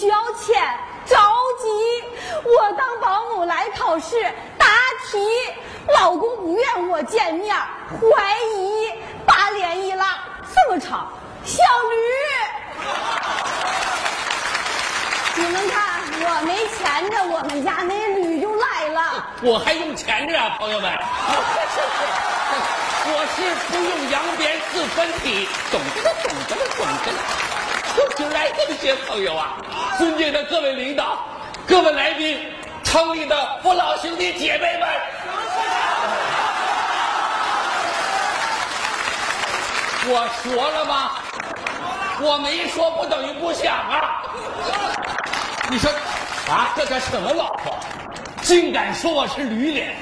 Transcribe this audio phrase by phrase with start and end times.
[0.00, 1.14] 需要钱，着
[1.60, 1.68] 急。
[2.42, 4.66] 我当保姆来考试，答
[5.04, 5.18] 题，
[5.88, 7.54] 老公不愿我见面，
[7.90, 8.94] 怀疑，
[9.26, 10.18] 把脸一拉，
[10.54, 11.12] 这么长，
[11.44, 11.96] 小驴。
[15.34, 19.26] 你们看，我没钱着，我们家那驴就来了。
[19.42, 20.90] 我还用钱着啊，朋友们。
[23.12, 27.18] 我是不用扬鞭自分体，懂得了，懂得了，懂得了。
[28.16, 29.56] 就来这么些朋友啊，
[29.98, 31.18] 尊敬的各位领导、
[31.66, 32.38] 各位来宾、
[32.84, 34.88] 城里的父老兄弟姐妹们，
[40.06, 41.12] 我说了吗？
[42.22, 44.22] 我没说不等于不想啊。
[45.70, 45.90] 你说
[46.48, 47.78] 啊，这叫什么老婆？
[48.42, 49.96] 竟敢说我是驴脸？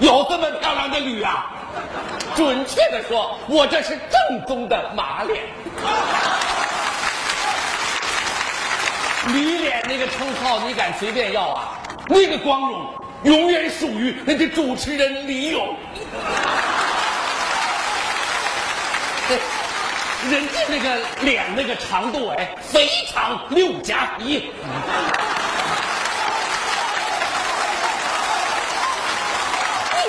[0.00, 1.46] 有这么漂亮的驴啊？
[2.34, 5.44] 准确的说，我这是正宗的马脸。
[9.28, 11.78] 驴脸那个称号你敢随便要啊？
[12.06, 15.76] 那个光荣永远属于那个主持人李勇。
[20.30, 24.36] 人家那个脸那个长度哎，肥长六加一。
[24.36, 24.40] 你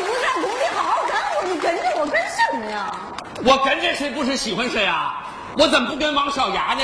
[0.02, 2.89] 不干工地好好干，我你跟着我干什么呀？
[3.44, 5.26] 我跟着谁不是喜欢谁啊？
[5.58, 6.84] 我怎么不跟王小牙呢？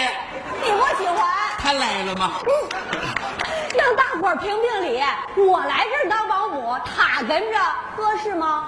[0.61, 1.18] 你我喜欢。
[1.69, 2.31] 他来了吗？
[3.77, 5.03] 让大伙儿评评理，
[5.35, 7.59] 我来这儿当保姆，他跟着
[7.95, 8.65] 合适吗？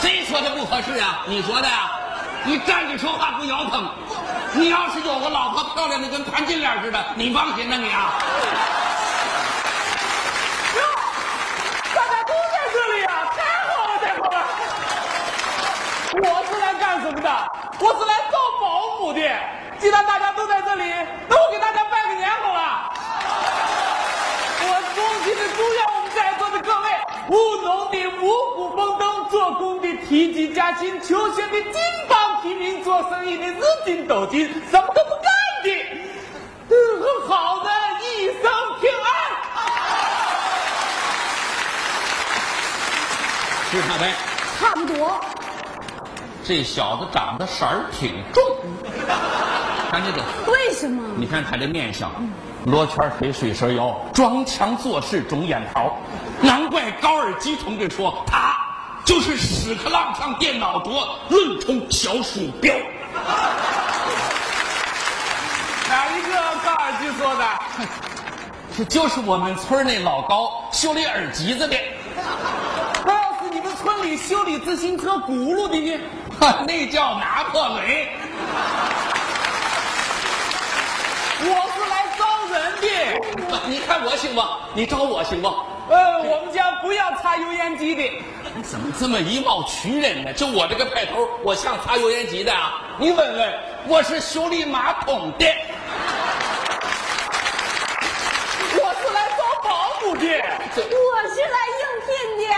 [0.00, 1.24] 谁说的不合适啊？
[1.26, 1.90] 你说的呀？
[2.44, 3.92] 你站着说话不腰疼。
[4.52, 8.12] 你要是有个老婆漂亮的跟潘金莲似的，你放心呐你啊。
[10.76, 10.82] 哟，
[11.96, 13.26] 大家都在这里啊！
[13.36, 14.38] 太好了，太好了！
[16.30, 17.28] 我是来干什么的？
[17.80, 18.38] 我是来找
[19.02, 19.20] 保姆的。
[19.80, 20.84] 既然大家都在这里，
[21.28, 22.88] 那我给大家拜个年好了。
[24.60, 26.86] 我衷心的祝愿我们在座的各位，
[27.28, 35.24] 务农的五谷丰登，做工的提级加薪，求学的金榜题名，做生意的日进斗金，什么都不干
[35.64, 35.68] 的，
[36.70, 37.70] 嗯，好的
[38.02, 38.42] 一生
[38.80, 39.10] 平安。
[43.72, 44.14] 是他呗？
[44.60, 45.20] 差不多。
[46.44, 48.42] 这小子长得色儿挺重，
[49.90, 51.02] 看这个， 为什么？
[51.16, 52.10] 你看他这面相，
[52.66, 55.96] 罗圈腿、水蛇腰，装腔作势、肿眼桃，
[56.40, 58.56] 难怪高尔基同志说他
[59.04, 62.74] 就是屎壳郎上电脑桌论充小鼠标。
[65.88, 66.32] 哪一个
[66.64, 67.44] 高尔基说的？
[68.76, 71.76] 这就是我们村那老高修理耳机子的，
[73.04, 76.00] 那要是你们村里修理自行车轱辘的呢？
[76.42, 77.78] 哈 那叫拿破仑。
[81.44, 82.88] 我是来招人的。
[83.70, 84.42] 你看我行不？
[84.74, 85.46] 你招我行不？
[85.88, 88.02] 呃，我们家不要擦油烟机的。
[88.56, 90.32] 你怎么这么以貌取人呢？
[90.32, 92.80] 就我这个派头，我像擦油烟机的啊？
[92.98, 93.54] 你问问，
[93.86, 95.46] 我是修理马桶的。
[98.74, 100.26] 我是来当保姆的。
[100.26, 102.10] 我是来应聘
[102.48, 102.52] 的。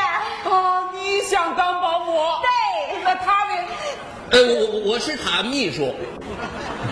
[0.51, 2.17] 啊，你想当保姆？
[2.41, 2.49] 对
[3.03, 3.44] 那他呢？
[4.35, 5.95] 呃，我我是他秘书，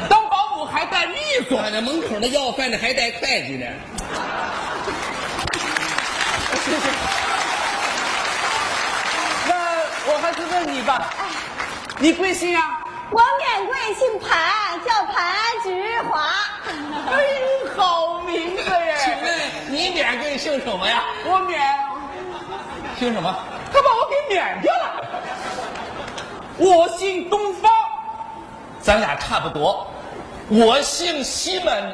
[0.08, 1.16] 当保姆还带秘
[1.48, 1.56] 书？
[1.56, 3.66] 我那门口那要饭的还带会计呢。
[6.64, 6.88] 谢谢。
[9.48, 9.54] 那
[10.06, 11.10] 我还是问你吧，
[11.98, 12.62] 你贵姓啊？
[13.10, 16.22] 我免贵姓盘，叫盘菊华。
[17.10, 17.26] 哎，
[17.76, 18.62] 好名字
[19.02, 19.20] 请！
[19.20, 21.02] 问你免贵姓什么呀？
[21.25, 21.60] 我免，
[23.00, 23.36] 姓什么？
[23.72, 25.02] 他把我给免掉了。
[26.62, 27.72] 我姓东方，
[28.80, 29.84] 咱俩差不多。
[30.48, 31.92] 我姓西门，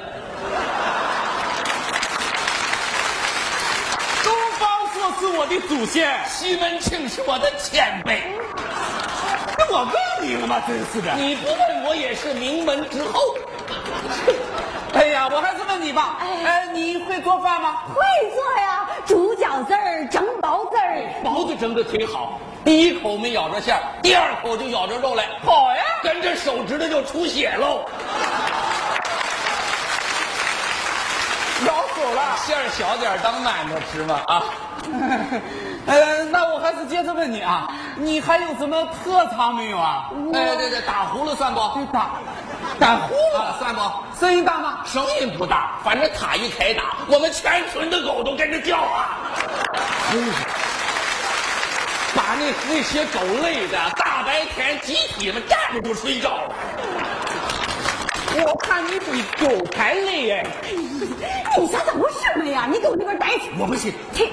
[4.22, 6.14] 东方朔是我的祖先。
[6.28, 8.25] 西门庆是我的前辈。
[9.56, 10.62] 那我问你了吗？
[10.66, 11.14] 真是的。
[11.14, 13.37] 你不问我也是名门之后。
[14.93, 17.84] 哎呀，我还是问你吧，哎呃，你会做饭吗？
[17.87, 17.94] 会
[18.34, 21.08] 做呀，煮饺子儿，蒸包子儿。
[21.25, 22.38] 包子蒸的忒好，
[22.69, 25.82] 第一口没咬着馅儿，第二口就咬着肉来，好呀。
[26.03, 27.81] 跟着手指头就出血喽。
[31.67, 32.37] 咬手了。
[32.44, 34.44] 馅儿小点儿当馒头吃嘛啊！
[35.88, 40.11] 呃，那我还是接着问你啊，你还有什么特长没有啊？
[40.35, 41.61] 哎，对对，打呼噜算不？
[41.91, 42.11] 打
[42.79, 43.81] 打呼噜，啊，算不？
[44.20, 44.81] 声音大吗？
[44.85, 49.17] 声音不大，反正他一开打，我们全村的狗都跟着叫啊！
[52.19, 56.55] 把那那些狗累的，大白天集体们站着就睡觉了。
[58.44, 60.44] 我看你比狗还累哎！
[61.56, 62.69] 你想想我什么呀？
[62.69, 63.53] 你给我那边待去！
[63.56, 64.32] 我不信，气，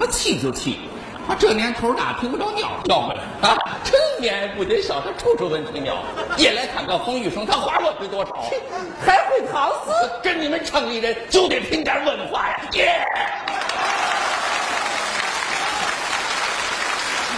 [0.00, 0.80] 我气就气，
[1.28, 3.54] 我这年头哪听不着鸟叫唤了啊？
[3.84, 5.98] 春眠不觉晓，他处处闻啼鸟。
[6.38, 8.32] 夜来看个风雨声，他花落知多少？
[9.04, 9.92] 还会唐诗？
[10.22, 12.60] 跟你们城里人就得拼点文化呀！
[12.72, 13.04] 耶！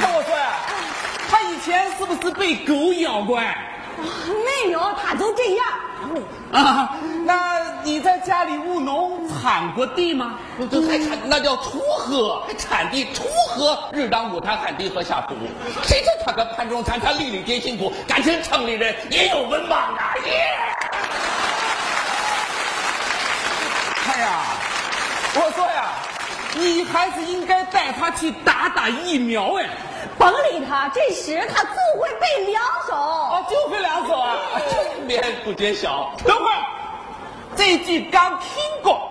[0.01, 0.53] 跟我说呀，
[1.29, 3.39] 他以前是不是被狗咬过？
[3.39, 3.67] 哎？
[4.65, 5.67] 没有，他就这样。
[6.53, 6.97] 啊，
[7.27, 10.39] 那你在家里务农铲过地吗？
[10.71, 13.25] 这还铲，那叫锄禾，还铲地，锄
[13.57, 15.35] 禾日当午，他汗滴禾下土。
[15.83, 17.93] 谁知他个盘中餐，他粒粒皆辛苦。
[18.09, 20.15] 感情城里人也有文盲啊！
[20.25, 20.33] 耶！
[24.09, 24.41] 哎呀，
[25.35, 25.93] 我说呀，
[26.55, 29.69] 你还是应该带他去打打疫苗哎。
[30.19, 32.95] 甭理他，这时他就会背两首。
[32.95, 34.37] 啊，就会两首啊！
[34.71, 36.13] 春眠不觉晓。
[36.25, 36.63] 等会儿，
[37.57, 39.11] 这句刚听过。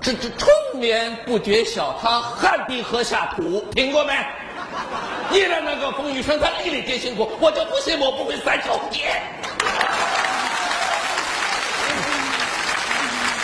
[0.00, 4.14] 这这春眠不觉晓，他汗滴禾下土，听过没？
[5.30, 7.30] 依然那个风雨声，他粒粒皆辛苦。
[7.38, 8.80] 我就不信我不会三首。
[8.92, 9.22] 耶！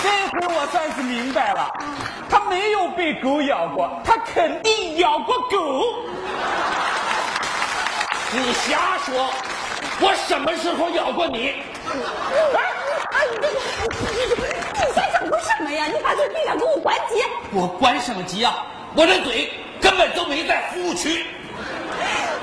[0.03, 1.71] 这回我算是明白了，
[2.31, 5.85] 他没有被狗咬过，他肯定咬过狗。
[8.33, 9.31] 你瞎说！
[10.01, 11.63] 我什么时候咬过你？
[11.89, 12.61] 哎
[13.13, 13.47] 哎，你
[14.75, 15.87] 你在想什么呀？
[15.87, 17.23] 你把这地上给我关机！
[17.53, 18.67] 我关什么机啊？
[18.95, 21.25] 我这嘴根本就没在服务区。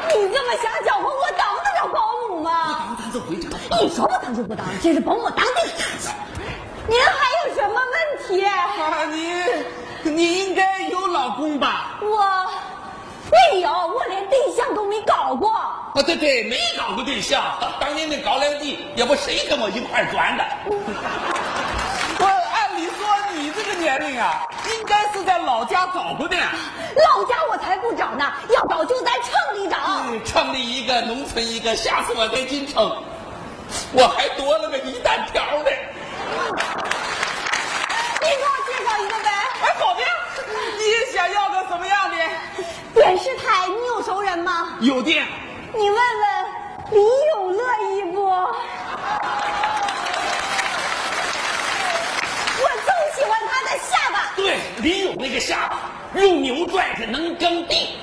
[0.08, 2.00] 你这么瞎搅和，我当得了保
[2.30, 2.88] 姆吗？
[2.88, 3.50] 当咱就回家。
[3.82, 5.62] 你说我当就不当，这是保姆当的。
[6.88, 8.46] 您还有什么问题？
[8.46, 12.00] 啊，你你应该有老公吧？
[12.02, 12.50] 我。
[13.34, 15.52] 没有，我连对象都没搞过。
[15.52, 17.44] 啊，对对，没搞过对象。
[17.80, 20.46] 当年那高粱地也不谁跟我一块转的。
[22.20, 24.46] 我按理说你这个年龄啊，
[24.78, 26.38] 应该是在老家找过的。
[26.38, 29.78] 老家我才不找呢，要找就在城里找。
[30.24, 33.04] 城里一个，农村一个，下次我在进城，
[33.94, 35.72] 我还多了个一单条呢。
[38.22, 39.30] 你给我介绍一个呗。
[39.62, 40.02] 哎，好的。
[40.78, 41.43] 你也想要
[41.74, 42.16] 个什么样的？
[42.94, 44.78] 电视台，你有熟人吗？
[44.82, 45.10] 有的。
[45.74, 46.46] 你问问
[46.92, 47.02] 李
[47.36, 48.24] 勇乐意不？
[48.24, 48.52] 我
[52.86, 54.34] 就喜欢他的下巴。
[54.36, 55.80] 对，李勇那个下巴，
[56.22, 57.98] 用牛拽着能耕地。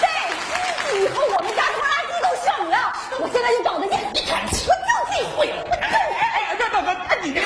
[0.00, 2.92] 对，以后我们家拖拉机都省了。
[3.20, 3.92] 我现在就找他去。
[4.12, 4.56] 你看，我就
[5.12, 5.62] 这会了。
[5.80, 7.44] 哎哎哎，等等等，你别，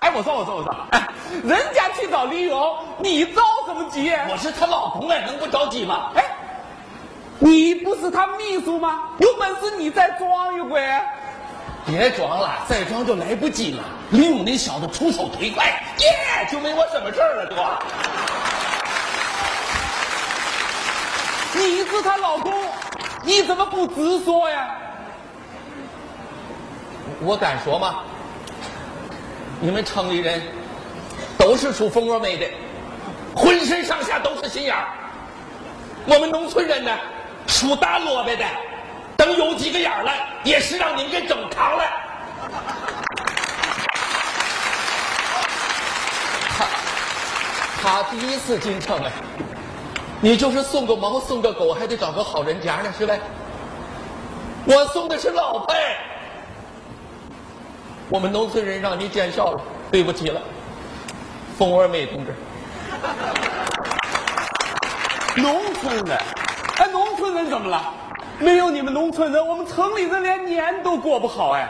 [0.00, 1.05] 哎，我说我说我说，哎，
[1.44, 4.10] 人家去找李勇，你着什么急？
[4.28, 6.10] 我是她老公哎，能不着急吗？
[6.14, 6.24] 哎，
[7.38, 9.02] 你不是他秘书吗？
[9.18, 10.80] 有本事你再装一回。
[11.86, 13.84] 别装了，再装就来不及了。
[14.10, 15.66] 李勇那小子出手忒快，
[15.98, 17.56] 耶，就没我什么事儿了，都。
[21.58, 22.52] 你是她老公，
[23.22, 24.68] 你怎么不直说呀？
[27.20, 28.00] 我敢说吗？
[29.60, 30.42] 你们城里人
[31.46, 32.44] 都是属蜂窝煤的，
[33.36, 34.84] 浑身上下都是心眼儿。
[36.04, 36.90] 我们农村人呢，
[37.46, 38.44] 属大萝卜的，
[39.16, 40.10] 等有几个眼儿了，
[40.42, 41.84] 也是让您给整扛了。
[46.58, 46.66] 他
[47.80, 49.12] 他第一次进城哎，
[50.20, 53.20] 你就是送个猫送个狗，还得找个好人家呢，是呗？
[54.64, 55.72] 我送的是老婆。
[58.08, 59.60] 我们农村人让你见笑了，
[59.92, 60.42] 对不起了，
[61.56, 62.34] 蜂窝煤同志。
[65.40, 66.18] 农村人，
[66.78, 67.92] 哎，农村人怎么了？
[68.38, 71.66] 没有你们农村人，我们城里人连年都过不好哎。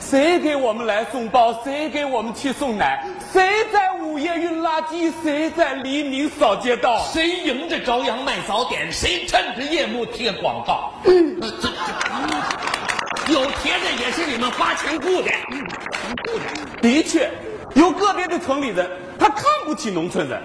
[0.00, 1.52] 谁给我们来送包？
[1.64, 3.04] 谁给我们去送奶？
[3.32, 5.12] 谁在午夜运垃圾？
[5.22, 7.04] 谁在黎明扫街道？
[7.12, 8.90] 谁迎着朝阳卖早点？
[8.92, 10.92] 谁趁着夜幕贴广告？
[11.04, 11.40] 嗯，
[13.26, 15.30] 这有贴的也是你们花钱雇的。
[16.80, 17.30] 的确，
[17.74, 20.40] 有个别的城里人，他看不起农村人。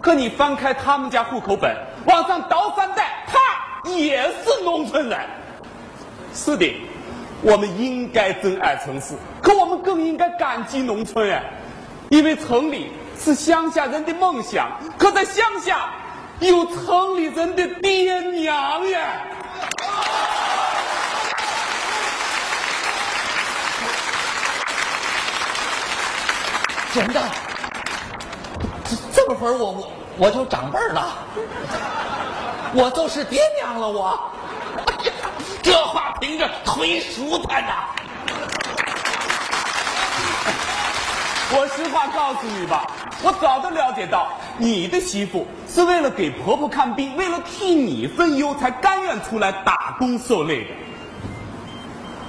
[0.00, 5.18] 可你翻开他们家户口本，往上倒三代，他也是农村人。
[6.32, 6.80] 是的，
[7.42, 11.42] 我们应该珍爱城市，可我们更应该感激农村人，
[12.10, 15.90] 因为城里是乡下人的梦想，可在乡下
[16.38, 19.22] 有城里人的爹娘呀。
[26.94, 27.20] 真的，
[29.28, 31.12] 这会儿我我我就长辈了，
[32.72, 34.30] 我就是爹娘了我。
[34.86, 35.12] 哎呀，
[35.60, 37.72] 这话听着忒舒坦呐。
[41.50, 42.86] 我实话告诉你吧，
[43.24, 44.28] 我早就了解到，
[44.58, 50.70] 你的媳妇是为了给婆婆看病，为了替你分忧，才甘愿出来打工受累的。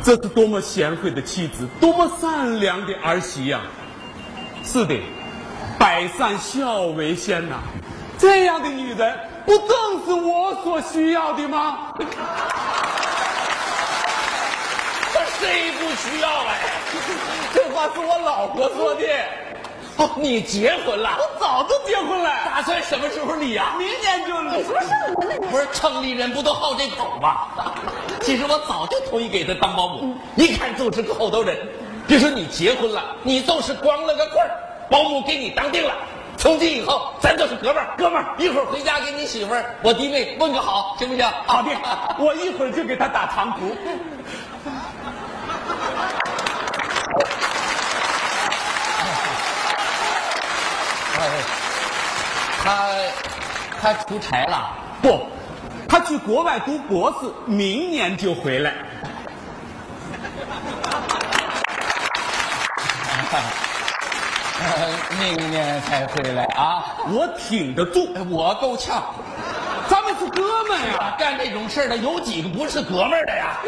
[0.04, 3.62] 这是多么贤惠的妻子，多么善良的儿媳呀！
[4.64, 5.00] 是的，
[5.78, 7.56] 百善孝为先呐，
[8.18, 9.70] 这样的女人，不正
[10.06, 11.94] 是我所需要的吗？
[15.40, 16.58] 谁不需要哎？
[17.54, 19.04] 这话是我老婆说的。
[19.98, 21.18] 哦，你结婚了？
[21.18, 23.76] 我早就结婚了，打算什么时候离呀？
[23.78, 24.64] 明年就离。
[24.64, 25.38] 说什么呢？
[25.40, 27.38] 你不是城里人不都好这口吗？
[28.22, 31.56] 其实我早就同意给他当保姆，一看就是个厚道人。
[32.08, 34.50] 别说你结婚了，你就是光了个棍儿，
[34.90, 35.94] 保姆给你当定了。
[36.38, 38.36] 从今以后，咱就是哥们儿，哥们儿。
[38.38, 41.26] 一会儿回家给你媳妇儿、我弟妹问个好，行不行？
[41.48, 41.72] 好的，
[42.20, 43.76] 我一会儿就给他打长途。
[52.64, 52.90] 他
[53.82, 54.70] 他出差了，
[55.02, 55.26] 不，
[55.90, 58.74] 他去国外读博士，明年就回来。
[65.20, 66.84] 明 年才回来啊！
[67.10, 69.04] 我挺得住，我够呛。
[69.88, 71.16] 咱们是哥们呀！
[71.18, 73.58] 干这种事儿的有几个不是哥们儿的呀？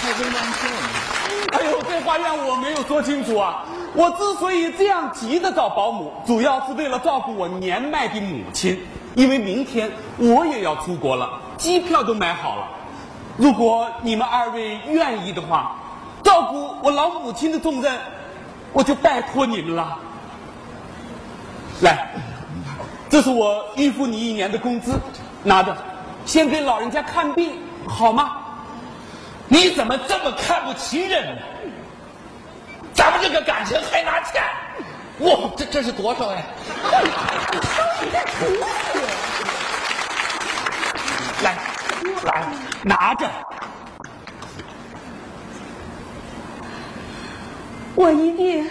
[0.00, 0.78] 太温暖性了。
[1.52, 3.64] 哎呦，这话让我没有说清楚啊！
[3.94, 8.78] 我之所以这样急着找保姆，主要是为了照顾我年迈的母亲，
[9.14, 12.68] 因为明天我也要出国了，机票都买好了。
[13.36, 15.76] 如果你们二位愿意的话，
[16.28, 17.98] 照顾我老母亲的重任，
[18.74, 19.96] 我就拜托你们了。
[21.80, 22.10] 来，
[23.08, 25.00] 这是我预付你一年的工资，
[25.42, 25.74] 拿着，
[26.26, 27.58] 先给老人家看病，
[27.88, 28.36] 好吗？
[29.48, 31.40] 你怎么这么看不起人呢？
[32.92, 34.42] 咱们这个感情还拿钱？
[35.20, 36.42] 哇，这这是多少呀？
[41.42, 41.56] 来，
[42.22, 42.44] 来，
[42.82, 43.26] 拿着。
[47.98, 48.64] 我一定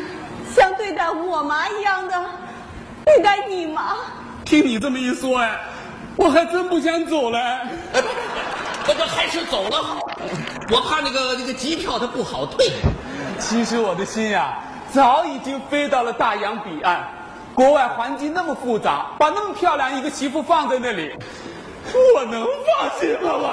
[0.55, 2.13] 像对待我妈一样的
[3.03, 3.97] 对待你妈。
[4.45, 5.59] 听你这么一说，哎，
[6.15, 7.37] 我还真不想走了。
[8.87, 9.99] 我这还是走了好，
[10.71, 12.71] 我怕那个那个机票它不好退。
[13.37, 14.59] 其实我的心呀，
[14.93, 17.05] 早已经飞到了大洋彼岸。
[17.53, 21.11] 国外环境那么复杂，把那么漂亮一个媳妇放在那里，
[22.15, 23.49] 我能放心了吗？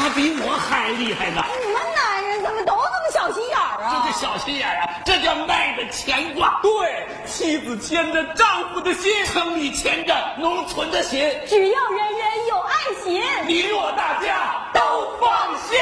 [0.00, 1.44] 他比我还厉害呢。
[1.60, 4.06] 你们男人怎么都这么小心眼儿啊？
[4.06, 6.58] 这是小心眼儿啊，这叫卖着牵挂。
[6.62, 12.72] 对，妻子牵着丈夫的心，城里牵着农村的心，只要人人有爱
[13.04, 15.78] 心，你我大家都放心。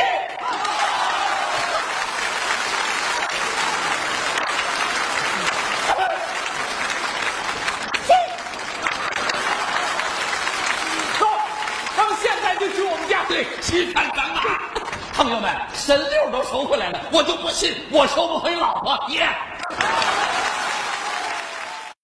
[11.20, 11.26] 走，
[11.96, 13.08] 咱们现在就去我们
[13.68, 13.92] 去。
[13.92, 14.42] 看赶马。
[15.14, 18.98] 朋友们，神六都收回来了，我就不信我收不回老婆。
[19.08, 19.28] 爷。